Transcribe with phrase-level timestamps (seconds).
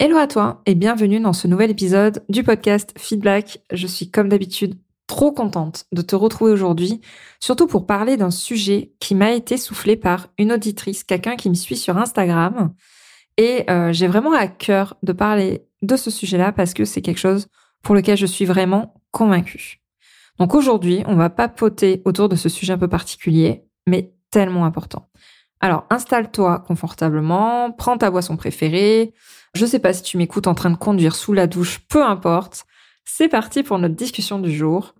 [0.00, 3.60] Hello à toi et bienvenue dans ce nouvel épisode du podcast Feedback.
[3.70, 4.74] Je suis comme d'habitude
[5.06, 7.00] trop contente de te retrouver aujourd'hui,
[7.38, 11.54] surtout pour parler d'un sujet qui m'a été soufflé par une auditrice, quelqu'un qui me
[11.54, 12.74] suit sur Instagram.
[13.36, 17.20] Et euh, j'ai vraiment à cœur de parler de ce sujet-là parce que c'est quelque
[17.20, 17.46] chose
[17.80, 19.80] pour lequel je suis vraiment convaincue.
[20.40, 25.08] Donc aujourd'hui, on va papoter autour de ce sujet un peu particulier, mais tellement important.
[25.60, 29.14] Alors installe-toi confortablement, prends ta boisson préférée,
[29.54, 32.66] je sais pas si tu m'écoutes en train de conduire sous la douche, peu importe.
[33.04, 34.94] C'est parti pour notre discussion du jour.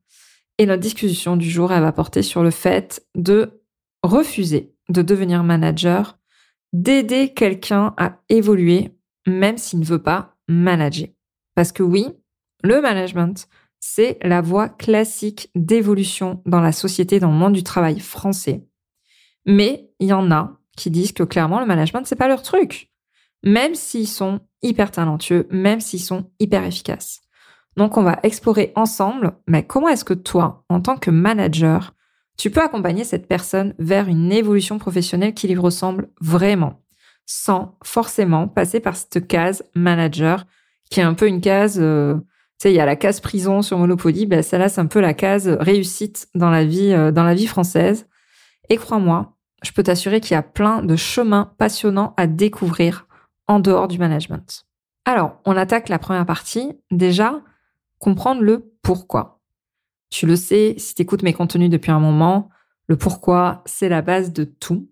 [0.58, 3.60] Et notre discussion du jour, elle va porter sur le fait de
[4.04, 6.18] refuser de devenir manager,
[6.72, 8.90] d'aider quelqu'un à évoluer,
[9.26, 11.08] même s'il ne veut pas manager.
[11.54, 12.08] Parce que oui,
[12.62, 13.48] le management,
[13.80, 18.66] c'est la voie classique d'évolution dans la société, dans le monde du travail français.
[19.46, 22.90] Mais il y en a qui disent que clairement, le management, c'est pas leur truc
[23.44, 27.20] même s'ils sont hyper talentueux, même s'ils sont hyper efficaces.
[27.76, 31.94] Donc on va explorer ensemble, mais comment est-ce que toi, en tant que manager,
[32.36, 36.82] tu peux accompagner cette personne vers une évolution professionnelle qui lui ressemble vraiment,
[37.26, 40.46] sans forcément passer par cette case manager,
[40.90, 43.62] qui est un peu une case, euh, tu sais, il y a la case prison
[43.62, 47.24] sur Monopoly, ben celle-là c'est un peu la case réussite dans la vie, euh, dans
[47.24, 48.06] la vie française.
[48.70, 53.06] Et crois-moi, je peux t'assurer qu'il y a plein de chemins passionnants à découvrir
[53.48, 54.66] en dehors du management.
[55.04, 56.72] Alors, on attaque la première partie.
[56.90, 57.42] Déjà,
[57.98, 59.40] comprendre le pourquoi.
[60.10, 62.48] Tu le sais, si tu écoutes mes contenus depuis un moment,
[62.86, 64.88] le pourquoi, c'est la base de tout.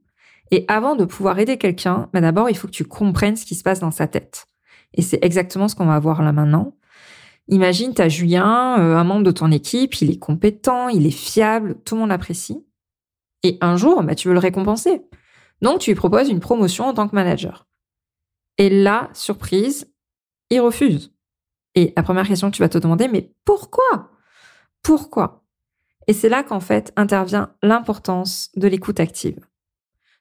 [0.51, 3.55] Et avant de pouvoir aider quelqu'un, bah d'abord, il faut que tu comprennes ce qui
[3.55, 4.47] se passe dans sa tête.
[4.95, 6.75] Et c'est exactement ce qu'on va voir là maintenant.
[7.49, 11.11] Imagine, tu as Julien, euh, un membre de ton équipe, il est compétent, il est
[11.11, 12.65] fiable, tout le monde l'apprécie.
[13.43, 15.03] Et un jour, bah, tu veux le récompenser.
[15.61, 17.67] Donc, tu lui proposes une promotion en tant que manager.
[18.59, 19.93] Et là, surprise,
[20.51, 21.13] il refuse.
[21.75, 24.11] Et la première question que tu vas te demander, mais pourquoi?
[24.83, 25.45] Pourquoi?
[26.07, 29.39] Et c'est là qu'en fait intervient l'importance de l'écoute active.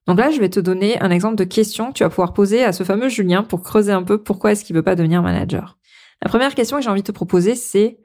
[0.07, 2.63] Donc là, je vais te donner un exemple de question que tu vas pouvoir poser
[2.63, 5.77] à ce fameux Julien pour creuser un peu pourquoi est-ce qu'il veut pas devenir manager.
[6.21, 7.99] La première question que j'ai envie de te proposer, c'est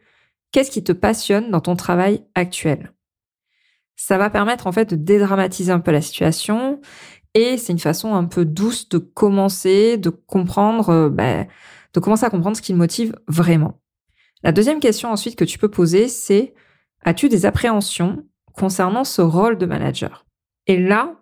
[0.53, 2.93] qu'est-ce qui te passionne dans ton travail actuel?
[3.97, 6.81] Ça va permettre en fait de dédramatiser un peu la situation
[7.37, 11.47] et c'est une façon un peu douce de commencer, de comprendre, euh, ben,
[11.93, 13.79] de commencer à comprendre ce qui le motive vraiment.
[14.43, 16.55] La deuxième question ensuite que tu peux poser, c'est
[17.05, 18.25] as-tu des appréhensions
[18.55, 20.25] concernant ce rôle de manager?
[20.67, 21.15] Et là,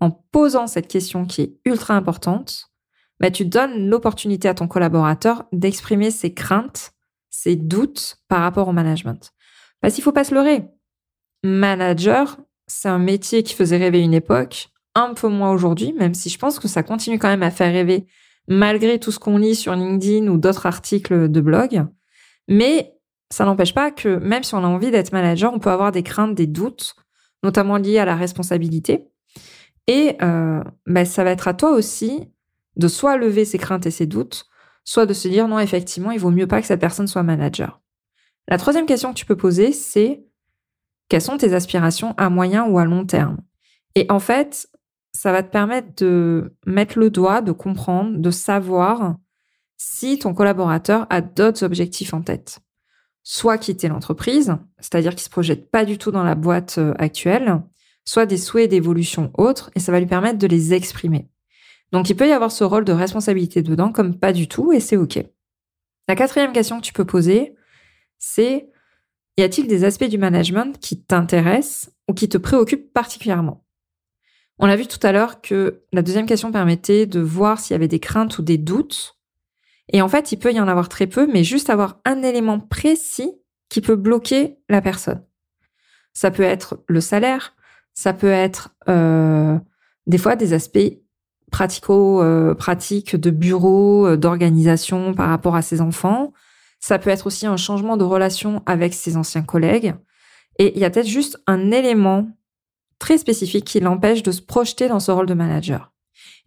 [0.00, 2.72] en posant cette question qui est ultra importante,
[3.20, 6.90] ben, tu donnes l'opportunité à ton collaborateur d'exprimer ses craintes,
[7.30, 9.32] ses doutes par rapport au management.
[9.80, 10.64] Parce qu'il faut pas se leurrer.
[11.44, 12.36] Manager,
[12.66, 16.38] c'est un métier qui faisait rêver une époque un peu moins aujourd'hui, même si je
[16.38, 18.06] pense que ça continue quand même à faire rêver
[18.48, 21.86] malgré tout ce qu'on lit sur LinkedIn ou d'autres articles de blog.
[22.48, 22.94] Mais
[23.30, 26.02] ça n'empêche pas que même si on a envie d'être manager, on peut avoir des
[26.02, 26.94] craintes, des doutes,
[27.42, 29.08] notamment liés à la responsabilité.
[29.86, 32.28] Et euh, bah, ça va être à toi aussi
[32.76, 34.46] de soit lever ses craintes et ses doutes,
[34.84, 37.80] soit de se dire non, effectivement, il vaut mieux pas que cette personne soit manager.
[38.48, 40.24] La troisième question que tu peux poser, c'est
[41.08, 43.38] quelles sont tes aspirations à moyen ou à long terme?
[43.94, 44.68] Et en fait,
[45.16, 49.16] ça va te permettre de mettre le doigt, de comprendre, de savoir
[49.78, 52.60] si ton collaborateur a d'autres objectifs en tête.
[53.22, 57.60] Soit quitter l'entreprise, c'est-à-dire qu'il se projette pas du tout dans la boîte euh, actuelle,
[58.04, 61.28] soit des souhaits d'évolution autres, et ça va lui permettre de les exprimer.
[61.92, 64.80] Donc il peut y avoir ce rôle de responsabilité dedans, comme pas du tout, et
[64.80, 65.18] c'est OK.
[66.08, 67.56] La quatrième question que tu peux poser,
[68.18, 68.70] c'est
[69.38, 73.65] y a-t-il des aspects du management qui t'intéressent ou qui te préoccupent particulièrement?
[74.58, 77.76] On a vu tout à l'heure que la deuxième question permettait de voir s'il y
[77.76, 79.18] avait des craintes ou des doutes.
[79.92, 82.58] Et en fait, il peut y en avoir très peu, mais juste avoir un élément
[82.58, 83.32] précis
[83.68, 85.22] qui peut bloquer la personne.
[86.12, 87.54] Ça peut être le salaire,
[87.92, 89.58] ça peut être euh,
[90.06, 90.78] des fois des aspects
[91.60, 96.32] euh, de bureau, euh, d'organisation par rapport à ses enfants.
[96.80, 99.94] Ça peut être aussi un changement de relation avec ses anciens collègues.
[100.58, 102.28] Et il y a peut-être juste un élément
[102.98, 105.92] très spécifique qui l'empêche de se projeter dans ce rôle de manager.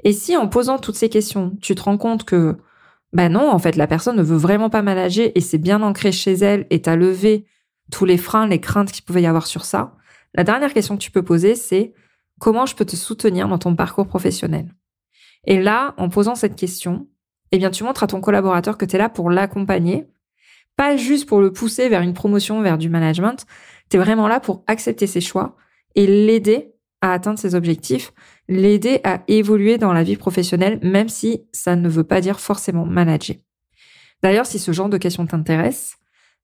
[0.04, 2.58] Et si en posant toutes ces questions, tu te rends compte que
[3.12, 6.12] Ben non, en fait, la personne ne veut vraiment pas manager et c'est bien ancré
[6.12, 7.46] chez elle et t'as levé
[7.92, 9.96] tous les freins, les craintes qu'il pouvait y avoir sur ça.
[10.36, 11.94] La dernière question que tu peux poser, c'est
[12.40, 14.74] comment je peux te soutenir dans ton parcours professionnel?
[15.46, 17.08] Et là, en posant cette question,
[17.52, 20.08] eh bien, tu montres à ton collaborateur que tu es là pour l'accompagner,
[20.76, 23.46] pas juste pour le pousser vers une promotion, vers du management.
[23.90, 25.58] Tu es vraiment là pour accepter ses choix
[26.00, 28.14] et l'aider à atteindre ses objectifs,
[28.48, 32.86] l'aider à évoluer dans la vie professionnelle, même si ça ne veut pas dire forcément
[32.86, 33.36] manager.
[34.24, 35.98] D'ailleurs, si ce genre de questions t'intéresse,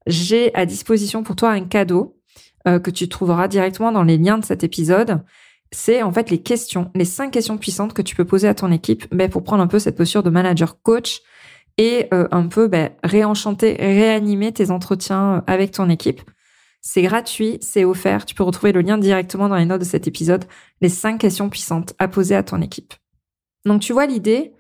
[0.08, 2.20] j'ai à disposition pour toi un cadeau
[2.68, 5.24] euh, que tu trouveras directement dans les liens de cet épisode.
[5.72, 8.74] C'est en fait les questions, les cinq questions puissantes que tu peux poser à ton
[8.74, 11.22] équipe ben, pour prendre un peu cette posture de manager coach
[11.78, 16.22] et euh, un peu ben, réenchanter, réanimer tes entretiens avec ton équipe
[16.88, 18.26] c'est gratuit, c'est offert.
[18.26, 20.46] Tu peux retrouver le lien directement dans les notes de cet épisode,
[20.82, 22.94] les cinq questions puissantes à poser à ton équipe.
[23.66, 24.54] Donc tu vois l'idée,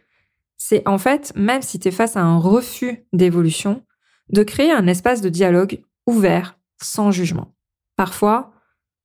[0.57, 3.85] c'est en fait, même si tu es face à un refus d'évolution,
[4.29, 7.53] de créer un espace de dialogue ouvert, sans jugement.
[7.95, 8.53] Parfois,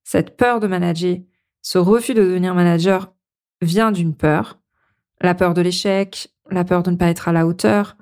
[0.02, 1.18] cette peur de manager,
[1.60, 3.12] ce refus de devenir manager
[3.60, 4.60] vient d'une peur,
[5.20, 7.98] la peur de l'échec, la peur de ne pas être à la hauteur,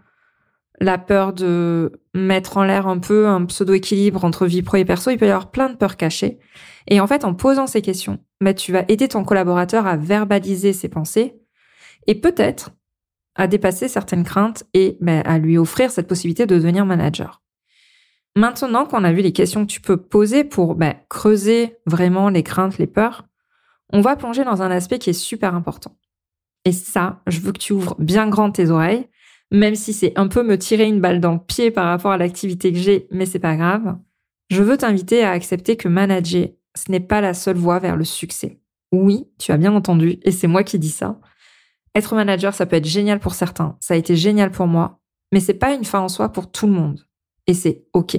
[0.81, 5.11] la peur de mettre en l'air un peu un pseudo-équilibre entre vie pro et perso,
[5.11, 6.39] il peut y avoir plein de peurs cachées.
[6.87, 10.73] Et en fait, en posant ces questions, bah, tu vas aider ton collaborateur à verbaliser
[10.73, 11.37] ses pensées
[12.07, 12.71] et peut-être
[13.35, 17.43] à dépasser certaines craintes et bah, à lui offrir cette possibilité de devenir manager.
[18.37, 22.43] Maintenant qu'on a vu les questions que tu peux poser pour bah, creuser vraiment les
[22.43, 23.27] craintes, les peurs,
[23.93, 25.97] on va plonger dans un aspect qui est super important.
[26.65, 29.09] Et ça, je veux que tu ouvres bien grand tes oreilles
[29.51, 32.19] même si c'est un peu me tirer une balle dans le pied par rapport à
[32.19, 33.97] l'activité que j'ai, mais c'est pas grave.
[34.51, 38.05] Je veux t'inviter à accepter que manager, ce n'est pas la seule voie vers le
[38.05, 38.61] succès.
[38.93, 41.19] Oui, tu as bien entendu, et c'est moi qui dis ça.
[41.95, 45.01] Être manager, ça peut être génial pour certains, ça a été génial pour moi,
[45.33, 47.07] mais c'est pas une fin en soi pour tout le monde.
[47.47, 48.19] Et c'est OK.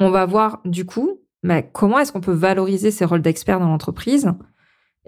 [0.00, 3.68] On va voir du coup, mais comment est-ce qu'on peut valoriser ces rôles d'expert dans
[3.68, 4.30] l'entreprise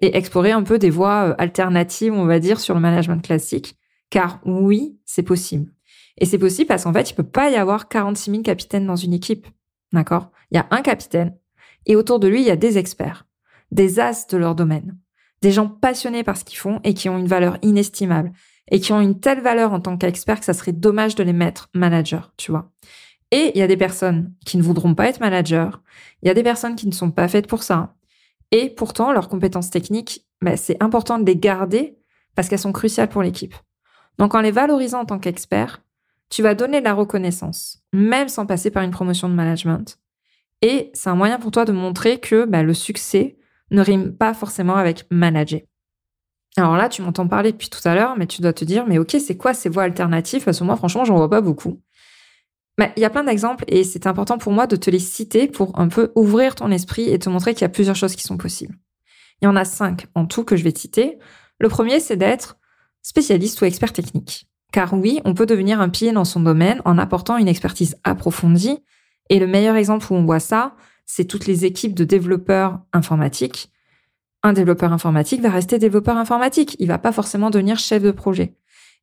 [0.02, 3.76] et explorer un peu des voies euh, alternatives, on va dire, sur le management classique
[4.10, 5.72] car oui, c'est possible.
[6.18, 8.96] Et c'est possible parce qu'en fait, il peut pas y avoir 46 000 capitaines dans
[8.96, 9.46] une équipe.
[9.92, 10.30] D'accord?
[10.50, 11.36] Il y a un capitaine
[11.86, 13.26] et autour de lui, il y a des experts,
[13.70, 14.96] des as de leur domaine,
[15.42, 18.32] des gens passionnés par ce qu'ils font et qui ont une valeur inestimable
[18.70, 21.32] et qui ont une telle valeur en tant qu'experts que ça serait dommage de les
[21.32, 22.72] mettre manager, tu vois.
[23.30, 25.70] Et il y a des personnes qui ne voudront pas être managers,
[26.22, 27.94] il y a des personnes qui ne sont pas faites pour ça.
[28.52, 31.98] Et pourtant, leurs compétences techniques, bah, c'est important de les garder
[32.34, 33.54] parce qu'elles sont cruciales pour l'équipe.
[34.18, 35.82] Donc en les valorisant en tant qu'expert,
[36.28, 39.98] tu vas donner de la reconnaissance, même sans passer par une promotion de management.
[40.62, 43.36] Et c'est un moyen pour toi de montrer que bah, le succès
[43.70, 45.60] ne rime pas forcément avec manager.
[46.56, 48.98] Alors là, tu m'entends parler depuis tout à l'heure, mais tu dois te dire, mais
[48.98, 50.44] ok, c'est quoi ces voies alternatives?
[50.44, 51.82] Parce que moi, franchement, j'en vois pas beaucoup.
[52.78, 55.48] Mais il y a plein d'exemples et c'est important pour moi de te les citer
[55.48, 58.22] pour un peu ouvrir ton esprit et te montrer qu'il y a plusieurs choses qui
[58.22, 58.74] sont possibles.
[59.40, 61.18] Il y en a cinq en tout que je vais te citer.
[61.58, 62.58] Le premier, c'est d'être
[63.06, 64.48] spécialiste ou expert technique.
[64.72, 68.80] Car oui, on peut devenir un pied dans son domaine en apportant une expertise approfondie.
[69.30, 70.74] Et le meilleur exemple où on voit ça,
[71.04, 73.70] c'est toutes les équipes de développeurs informatiques.
[74.42, 76.74] Un développeur informatique va rester développeur informatique.
[76.80, 78.56] Il va pas forcément devenir chef de projet.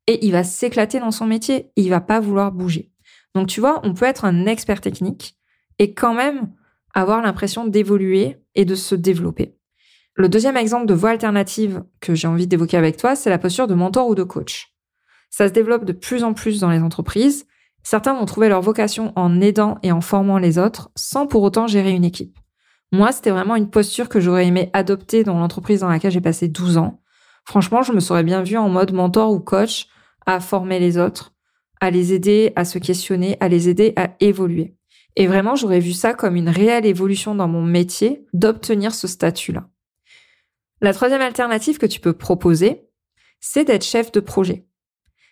[0.08, 1.72] Et il va s'éclater dans son métier.
[1.78, 2.92] Il va pas vouloir bouger.
[3.36, 5.38] Donc tu vois, on peut être un expert technique
[5.80, 6.52] et quand même
[6.94, 9.56] avoir l'impression d'évoluer et de se développer.
[10.16, 13.66] Le deuxième exemple de voie alternative que j'ai envie d'évoquer avec toi, c'est la posture
[13.66, 14.72] de mentor ou de coach.
[15.32, 17.48] Ça se développe de plus en plus dans les entreprises.
[17.82, 21.66] Certains vont trouver leur vocation en aidant et en formant les autres sans pour autant
[21.66, 22.38] gérer une équipe.
[22.92, 26.48] Moi, c'était vraiment une posture que j'aurais aimé adopter dans l'entreprise dans laquelle j'ai passé
[26.48, 27.02] 12 ans.
[27.44, 29.88] Franchement, je me serais bien vue en mode mentor ou coach
[30.28, 31.34] à former les autres,
[31.82, 34.76] à les aider à se questionner, à les aider à évoluer.
[35.16, 39.68] Et vraiment, j'aurais vu ça comme une réelle évolution dans mon métier d'obtenir ce statut-là.
[40.84, 42.90] La troisième alternative que tu peux proposer,
[43.40, 44.68] c'est d'être chef de projet.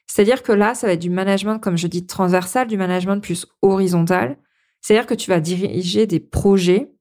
[0.08, 3.46] C'est-à-dire que là, ça va être du management, comme je dis, transversal, du management plus
[3.62, 4.38] horizontal.
[4.80, 6.94] C'est-à-dire que tu vas diriger des projets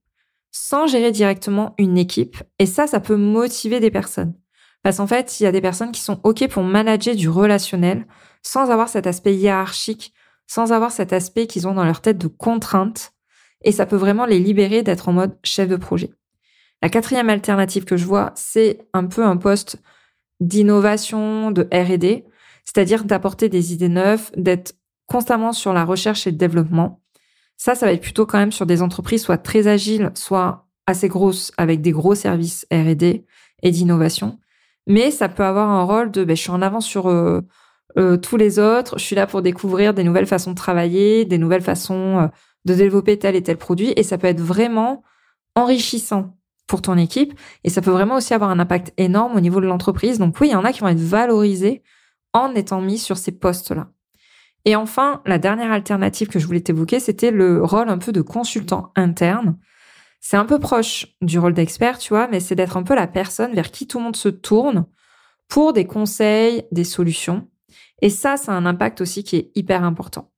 [0.51, 2.43] sans gérer directement une équipe.
[2.59, 4.35] Et ça, ça peut motiver des personnes.
[4.83, 8.05] Parce qu'en fait, il y a des personnes qui sont OK pour manager du relationnel
[8.43, 10.13] sans avoir cet aspect hiérarchique,
[10.49, 13.13] sans avoir cet aspect qu'ils ont dans leur tête de contrainte.
[13.63, 16.11] Et ça peut vraiment les libérer d'être en mode chef de projet.
[16.83, 19.77] La quatrième alternative que je vois, c'est un peu un poste
[20.41, 22.25] d'innovation, de R&D,
[22.65, 24.75] c'est-à-dire d'apporter des idées neuves, d'être
[25.07, 27.03] constamment sur la recherche et le développement.
[27.57, 31.09] Ça, ça va être plutôt quand même sur des entreprises soit très agiles, soit assez
[31.09, 33.27] grosses avec des gros services R&D
[33.63, 34.39] et d'innovation.
[34.87, 37.43] Mais ça peut avoir un rôle de, ben, je suis en avance sur euh,
[37.99, 38.99] euh, tous les autres.
[38.99, 42.27] Je suis là pour découvrir des nouvelles façons de travailler, des nouvelles façons euh,
[42.65, 43.93] de développer tel et tel produit.
[43.97, 45.03] Et ça peut être vraiment
[45.55, 46.37] enrichissant
[46.71, 47.35] pour ton équipe.
[47.65, 50.19] Et ça peut vraiment aussi avoir un impact énorme au niveau de l'entreprise.
[50.21, 51.83] Donc oui, il y en a qui vont être valorisés
[52.33, 53.89] en étant mis sur ces postes-là.
[54.65, 58.21] Et enfin, la dernière alternative que je voulais t'évoquer, c'était le rôle un peu de
[58.21, 59.59] consultant interne.
[60.21, 63.09] C'est un peu proche du rôle d'expert, tu vois, mais c'est d'être un peu la
[63.09, 64.87] personne vers qui tout le monde se tourne
[65.49, 67.49] pour des conseils, des solutions.
[68.01, 70.31] Et ça, ça a un impact aussi qui est hyper important.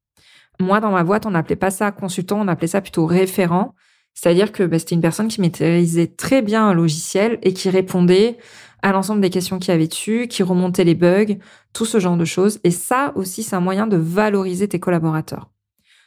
[0.61, 3.75] Moi, dans ma boîte, on n'appelait pas ça consultant, on appelait ça plutôt référent.
[4.15, 8.39] C'est-à-dire que bah, c'était une personne qui maîtrisait très bien un logiciel et qui répondait
[8.83, 11.37] à l'ensemble des questions qu'il y avait dessus, qui remontait les bugs,
[11.73, 12.59] tout ce genre de choses.
[12.65, 15.51] Et ça aussi, c'est un moyen de valoriser tes collaborateurs.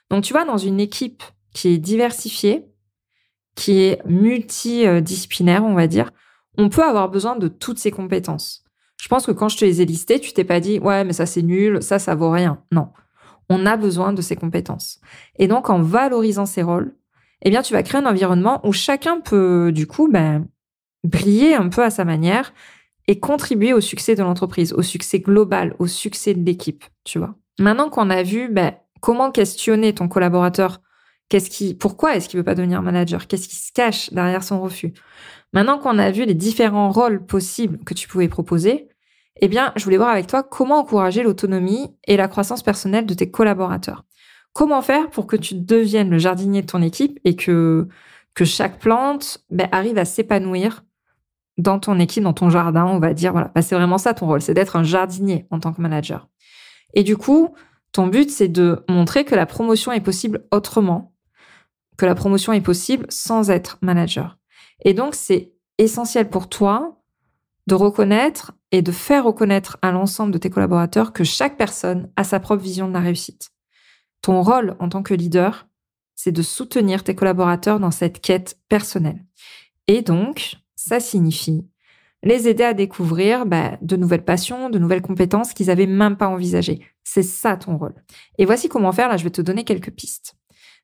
[0.09, 2.65] Donc, tu vois, dans une équipe qui est diversifiée,
[3.55, 6.11] qui est multidisciplinaire, on va dire,
[6.57, 8.63] on peut avoir besoin de toutes ces compétences.
[9.01, 11.13] Je pense que quand je te les ai listées, tu t'es pas dit, ouais, mais
[11.13, 12.61] ça c'est nul, ça, ça vaut rien.
[12.71, 12.89] Non.
[13.49, 14.99] On a besoin de ces compétences.
[15.37, 16.95] Et donc, en valorisant ces rôles,
[17.41, 20.47] eh bien, tu vas créer un environnement où chacun peut, du coup, ben,
[21.03, 22.53] briller un peu à sa manière
[23.07, 27.35] et contribuer au succès de l'entreprise, au succès global, au succès de l'équipe, tu vois.
[27.59, 30.81] Maintenant qu'on a vu ben, comment questionner ton collaborateur,
[31.29, 34.61] qu'est-ce qui, pourquoi est-ce qu'il veut pas devenir manager, qu'est-ce qui se cache derrière son
[34.61, 34.93] refus?
[35.53, 38.89] Maintenant qu'on a vu les différents rôles possibles que tu pouvais proposer,
[39.41, 43.13] eh bien, je voulais voir avec toi comment encourager l'autonomie et la croissance personnelle de
[43.13, 44.05] tes collaborateurs.
[44.55, 47.89] Comment faire pour que tu deviennes le jardinier de ton équipe et que
[48.33, 50.85] que chaque plante ben, arrive à s'épanouir
[51.57, 53.33] dans ton équipe, dans ton jardin, on va dire.
[53.33, 56.29] Voilà, bah, c'est vraiment ça ton rôle, c'est d'être un jardinier en tant que manager.
[56.93, 57.53] Et du coup,
[57.91, 61.13] ton but, c'est de montrer que la promotion est possible autrement,
[61.97, 64.37] que la promotion est possible sans être manager.
[64.85, 67.01] Et donc, c'est essentiel pour toi
[67.67, 72.23] de reconnaître et de faire reconnaître à l'ensemble de tes collaborateurs que chaque personne a
[72.23, 73.49] sa propre vision de la réussite.
[74.21, 75.67] Ton rôle en tant que leader,
[76.15, 79.23] c'est de soutenir tes collaborateurs dans cette quête personnelle.
[79.87, 81.65] Et donc, ça signifie
[82.23, 86.27] les aider à découvrir bah, de nouvelles passions, de nouvelles compétences qu'ils avaient même pas
[86.27, 86.81] envisagées.
[87.03, 87.93] C'est ça ton rôle.
[88.39, 89.09] Et voici comment faire.
[89.09, 90.35] Là, je vais te donner quelques pistes.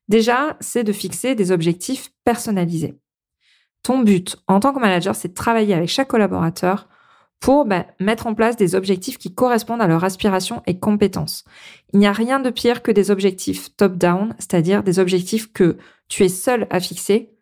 [0.08, 2.98] Déjà, c'est de fixer des objectifs personnalisés.
[3.82, 6.88] Ton but en tant que manager, c'est de travailler avec chaque collaborateur
[7.42, 11.42] pour bah, mettre en place des objectifs qui correspondent à leur aspiration et compétences.
[11.92, 15.76] Il n'y a rien de pire que des objectifs top-down, c'est-à-dire des objectifs que
[16.08, 17.34] tu es seul à fixer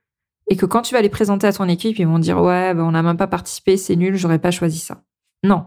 [0.49, 2.83] et que quand tu vas les présenter à ton équipe, ils vont dire ouais, bah,
[2.83, 5.04] on n'a même pas participé, c'est nul, j'aurais pas choisi ça.
[5.45, 5.66] Non,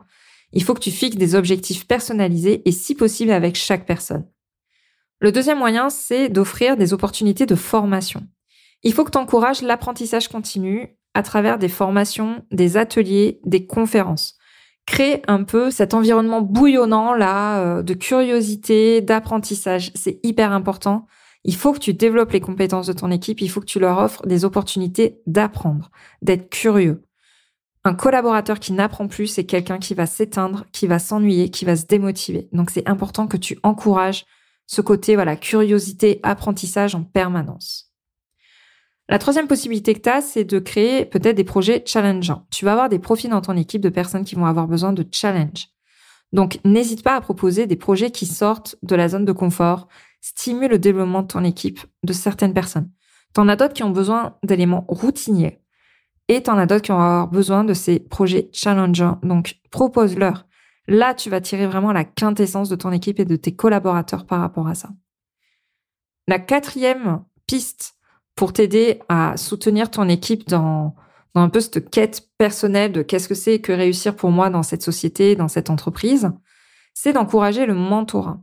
[0.52, 4.28] il faut que tu fixes des objectifs personnalisés et si possible avec chaque personne.
[5.20, 8.24] Le deuxième moyen, c'est d'offrir des opportunités de formation.
[8.82, 14.36] Il faut que tu encourages l'apprentissage continu à travers des formations, des ateliers, des conférences.
[14.86, 19.92] Crée un peu cet environnement bouillonnant là euh, de curiosité, d'apprentissage.
[19.96, 21.08] C'est hyper important
[21.44, 23.98] il faut que tu développes les compétences de ton équipe, il faut que tu leur
[23.98, 25.92] offres des opportunités d'apprendre,
[26.22, 27.04] d'être curieux.
[27.84, 31.76] Un collaborateur qui n'apprend plus, c'est quelqu'un qui va s'éteindre, qui va s'ennuyer, qui va
[31.76, 32.48] se démotiver.
[32.54, 34.26] Donc c'est important que tu encourages
[34.68, 37.93] ce côté voilà, curiosité, apprentissage en permanence.
[39.10, 42.46] La troisième possibilité que tu as, c'est de créer peut-être des projets challengeants.
[42.52, 45.06] Tu vas avoir des profils dans ton équipe de personnes qui vont avoir besoin de
[45.12, 45.68] challenge.
[46.32, 49.88] Donc, n'hésite pas à proposer des projets qui sortent de la zone de confort,
[50.22, 52.90] stimule le développement de ton équipe, de certaines personnes.
[53.34, 55.60] T'en as d'autres qui ont besoin d'éléments routiniers
[56.30, 59.20] et t'en as d'autres qui vont avoir besoin de ces projets challengeants.
[59.22, 60.48] Donc, propose-leur.
[60.88, 64.40] Là, tu vas tirer vraiment la quintessence de ton équipe et de tes collaborateurs par
[64.40, 64.90] rapport à ça.
[66.28, 67.96] La quatrième piste
[68.36, 70.96] pour t'aider à soutenir ton équipe dans,
[71.36, 74.84] un peu cette quête personnelle de qu'est-ce que c'est que réussir pour moi dans cette
[74.84, 76.32] société, dans cette entreprise,
[76.94, 78.40] c'est d'encourager le mentorat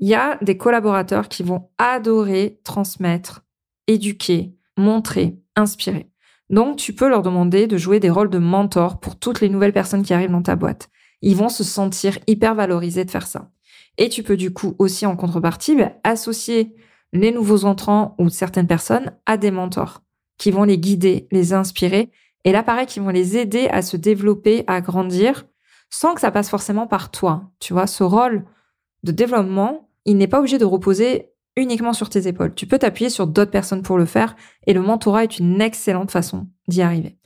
[0.00, 3.44] il y a des collaborateurs qui vont adorer transmettre,
[3.86, 6.10] éduquer, montrer, inspirer.
[6.50, 9.72] Donc, tu peux leur demander de jouer des rôles de mentor pour toutes les nouvelles
[9.72, 10.88] personnes qui arrivent dans ta boîte.
[11.20, 13.50] Ils vont se sentir hyper valorisés de faire ça.
[13.98, 16.74] Et tu peux du coup aussi en contrepartie bah, associer
[17.12, 20.02] les nouveaux entrants ou certaines personnes à des mentors
[20.38, 22.10] qui vont les guider, les inspirer.
[22.44, 25.46] Et là, pareil, qui vont les aider à se développer, à grandir,
[25.90, 27.50] sans que ça passe forcément par toi.
[27.58, 28.44] Tu vois, ce rôle
[29.02, 32.54] de développement, il n'est pas obligé de reposer uniquement sur tes épaules.
[32.54, 34.36] Tu peux t'appuyer sur d'autres personnes pour le faire
[34.66, 37.18] et le mentorat est une excellente façon d'y arriver.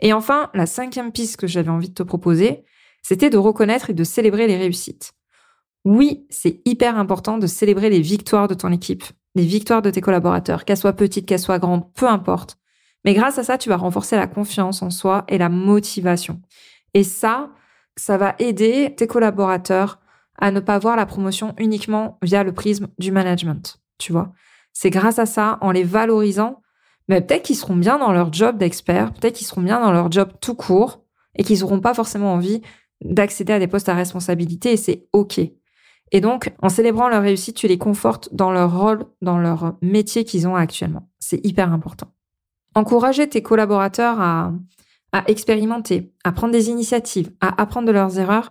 [0.00, 2.64] Et enfin, la cinquième piste que j'avais envie de te proposer,
[3.02, 5.12] c'était de reconnaître et de célébrer les réussites.
[5.84, 10.00] Oui, c'est hyper important de célébrer les victoires de ton équipe, les victoires de tes
[10.00, 12.56] collaborateurs, qu'elles soient petites, qu'elles soient grandes, peu importe.
[13.04, 16.40] Mais grâce à ça, tu vas renforcer la confiance en soi et la motivation.
[16.94, 17.50] Et ça,
[17.96, 20.00] ça va aider tes collaborateurs
[20.38, 24.32] à ne pas voir la promotion uniquement via le prisme du management, tu vois.
[24.72, 26.62] C'est grâce à ça, en les valorisant,
[27.08, 30.10] mais peut-être qu'ils seront bien dans leur job d'expert, peut-être qu'ils seront bien dans leur
[30.10, 31.04] job tout court
[31.36, 32.62] et qu'ils n'auront pas forcément envie
[33.02, 35.40] d'accéder à des postes à responsabilité et c'est OK.
[36.12, 40.24] Et donc, en célébrant leur réussite, tu les confortes dans leur rôle, dans leur métier
[40.24, 41.08] qu'ils ont actuellement.
[41.20, 42.08] C'est hyper important.
[42.74, 44.52] Encourager tes collaborateurs à,
[45.12, 48.50] à expérimenter, à prendre des initiatives, à apprendre de leurs erreurs.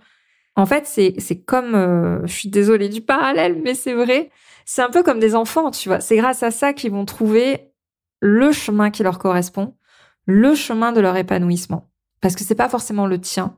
[0.56, 4.30] En fait, c'est, comme, euh, je suis désolée du parallèle, mais c'est vrai.
[4.66, 6.01] C'est un peu comme des enfants, tu vois.
[6.01, 7.72] C'est grâce à ça qu'ils vont trouver
[8.20, 9.75] le chemin qui leur correspond,
[10.25, 11.89] le chemin de leur épanouissement.
[12.22, 13.56] Parce que c'est pas forcément le tien.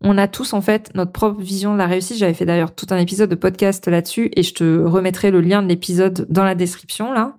[0.00, 2.18] On a tous, en fait, notre propre vision de la réussite.
[2.18, 5.62] J'avais fait d'ailleurs tout un épisode de podcast là-dessus et je te remettrai le lien
[5.62, 7.36] de l'épisode dans la description, là.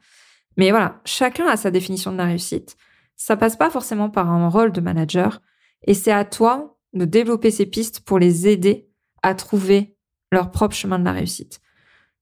[0.58, 2.76] Mais voilà, chacun a sa définition de la réussite.
[3.16, 5.42] Ça passe pas forcément par un rôle de manager
[5.88, 8.90] et c'est à toi de développer ces pistes pour les aider
[9.24, 9.96] à trouver
[10.32, 11.62] leur propre chemin de la réussite.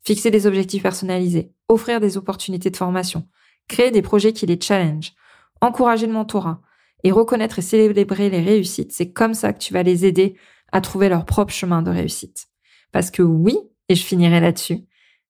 [0.03, 3.27] Fixer des objectifs personnalisés, offrir des opportunités de formation,
[3.67, 5.13] créer des projets qui les challenge,
[5.62, 6.62] encourager le mentorat
[7.03, 8.91] et reconnaître et célébrer les réussites.
[8.91, 10.35] C'est comme ça que tu vas les aider
[10.71, 12.47] à trouver leur propre chemin de réussite.
[12.91, 13.57] Parce que oui,
[13.89, 14.79] et je finirai là-dessus,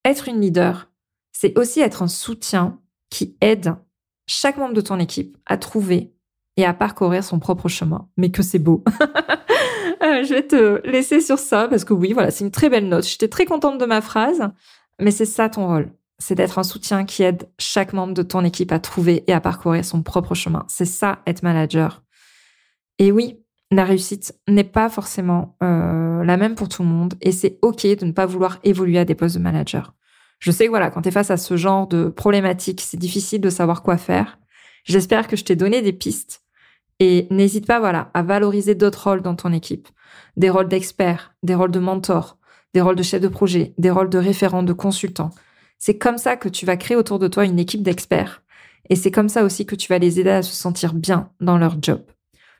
[0.06, 0.92] être une leader,
[1.32, 3.76] c'est aussi être un soutien qui aide
[4.26, 6.14] chaque membre de ton équipe à trouver
[6.58, 8.10] et à parcourir son propre chemin.
[8.18, 8.84] Mais que c'est beau.
[10.04, 12.88] Euh, je vais te laisser sur ça parce que oui, voilà, c'est une très belle
[12.88, 13.04] note.
[13.04, 14.48] J'étais très contente de ma phrase,
[15.02, 15.92] mais c'est ça ton rôle.
[16.20, 19.42] C'est d'être un soutien qui aide chaque membre de ton équipe à trouver et à
[19.42, 20.66] parcourir son propre chemin.
[20.68, 22.04] C'est ça, être manager.
[23.00, 23.38] Et oui,
[23.72, 27.86] la réussite n'est pas forcément euh, la même pour tout le monde et c'est OK
[27.86, 29.94] de ne pas vouloir évoluer à des postes de manager.
[30.40, 33.42] Je sais que voilà, quand tu es face à ce genre de problématique, c'est difficile
[33.42, 34.40] de savoir quoi faire.
[34.84, 36.44] J'espère que je t'ai donné des pistes
[37.00, 39.88] et n'hésite pas voilà à valoriser d'autres rôles dans ton équipe,
[40.38, 42.38] des rôles d'expert, des rôles de mentor,
[42.74, 45.32] des rôles de chef de projet, des rôles de référent, de consultant.
[45.80, 48.42] C'est comme ça que tu vas créer autour de toi une équipe d'experts
[48.90, 51.58] et c'est comme ça aussi que tu vas les aider à se sentir bien dans
[51.58, 52.02] leur job.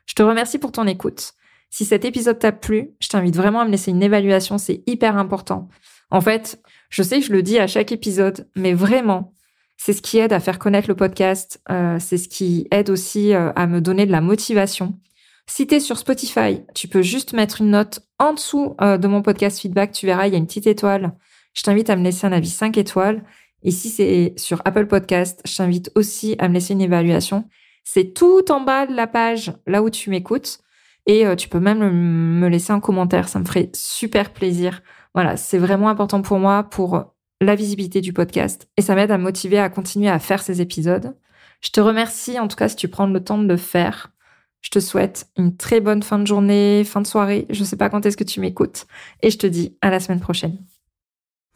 [0.06, 1.32] Je te remercie pour ton écoute.
[1.70, 5.16] Si cet épisode t'a plu, je t'invite vraiment à me laisser une évaluation, c'est hyper
[5.16, 5.68] important.
[6.10, 9.34] En fait, je sais que je le dis à chaque épisode, mais vraiment,
[9.76, 11.60] c'est ce qui aide à faire connaître le podcast.
[11.70, 14.98] Euh, c'est ce qui aide aussi euh, à me donner de la motivation.
[15.46, 19.08] Si tu es sur Spotify, tu peux juste mettre une note en dessous euh, de
[19.08, 19.92] mon podcast feedback.
[19.92, 21.12] Tu verras, il y a une petite étoile.
[21.58, 23.24] Je t'invite à me laisser un avis 5 étoiles.
[23.64, 27.48] Et si c'est sur Apple Podcast, je t'invite aussi à me laisser une évaluation.
[27.82, 30.60] C'est tout en bas de la page, là où tu m'écoutes.
[31.06, 33.28] Et tu peux même me laisser un commentaire.
[33.28, 34.82] Ça me ferait super plaisir
[35.14, 39.18] voilà, c'est vraiment important pour moi pour la visibilité du podcast et ça m'aide à
[39.18, 41.16] me motiver à continuer à faire ces épisodes.
[41.60, 44.12] Je te remercie en tout cas si tu prends le temps de le faire.
[44.60, 47.46] Je te souhaite une très bonne fin de journée, fin de soirée.
[47.50, 48.86] Je ne sais pas quand est-ce que tu m'écoutes
[49.22, 50.58] et je te dis à la semaine prochaine.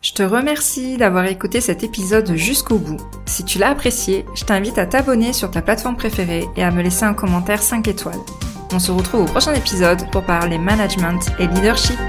[0.03, 2.97] Je te remercie d'avoir écouté cet épisode jusqu'au bout.
[3.25, 6.83] Si tu l'as apprécié, je t'invite à t'abonner sur ta plateforme préférée et à me
[6.83, 8.19] laisser un commentaire 5 étoiles.
[8.73, 12.01] On se retrouve au prochain épisode pour parler management et leadership.